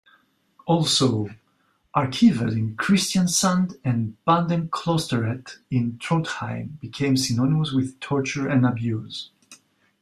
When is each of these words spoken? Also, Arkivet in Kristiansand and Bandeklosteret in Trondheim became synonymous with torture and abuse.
Also, 0.65 1.29
Arkivet 1.95 2.53
in 2.57 2.75
Kristiansand 2.75 3.75
and 3.83 4.17
Bandeklosteret 4.27 5.57
in 5.69 5.99
Trondheim 5.99 6.79
became 6.79 7.15
synonymous 7.15 7.71
with 7.71 7.99
torture 7.99 8.47
and 8.49 8.65
abuse. 8.65 9.29